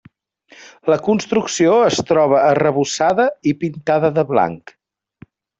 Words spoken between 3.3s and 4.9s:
i pintada de blanc.